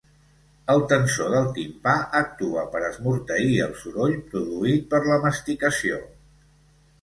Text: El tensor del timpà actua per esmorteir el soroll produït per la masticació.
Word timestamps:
El 0.75 0.79
tensor 0.93 1.27
del 1.33 1.49
timpà 1.57 1.93
actua 2.19 2.63
per 2.77 2.81
esmorteir 2.87 3.51
el 3.67 3.77
soroll 3.83 4.17
produït 4.33 4.89
per 4.95 5.03
la 5.11 5.21
masticació. 5.27 6.01